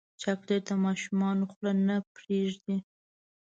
[0.21, 1.21] چاکلېټ د ماشوم
[1.51, 2.77] خوله نه پرېږدي.